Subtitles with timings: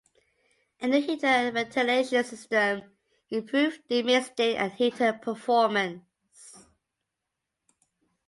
[0.81, 2.81] A new heater and ventilation system
[3.29, 6.65] improved de-misting and heater performance.